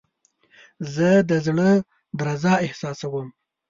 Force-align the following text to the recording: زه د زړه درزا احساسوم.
زه 0.93 1.09
د 1.29 1.31
زړه 1.45 1.69
درزا 2.19 2.53
احساسوم. 2.65 3.27